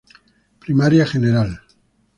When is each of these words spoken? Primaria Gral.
Primaria 0.65 1.05
Gral. 1.05 1.51